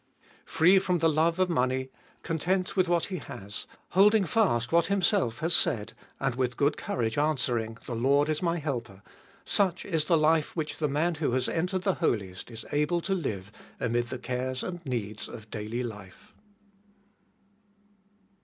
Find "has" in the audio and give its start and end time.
3.17-3.67, 5.41-5.53, 11.33-11.47